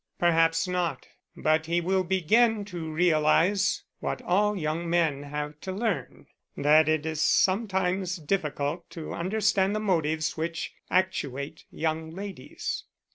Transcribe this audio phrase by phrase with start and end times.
[0.17, 1.07] "Perhaps not.
[1.37, 6.25] But he will begin to realize, what all young men have to learn,
[6.57, 12.85] that it is sometimes difficult to understand the motives which actuate young ladies."